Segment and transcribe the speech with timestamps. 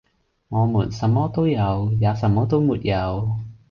[0.47, 3.37] 我們什麼都有，也什麼都沒有，